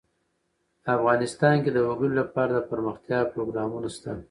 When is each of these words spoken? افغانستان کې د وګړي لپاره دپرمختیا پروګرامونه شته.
افغانستان 0.95 1.55
کې 1.63 1.71
د 1.73 1.77
وګړي 1.87 2.13
لپاره 2.21 2.51
دپرمختیا 2.53 3.19
پروګرامونه 3.33 3.87
شته. 3.95 4.11